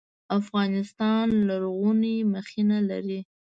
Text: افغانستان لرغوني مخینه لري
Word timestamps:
افغانستان 0.39 1.27
لرغوني 1.47 2.15
مخینه 2.33 2.77
لري 2.89 3.19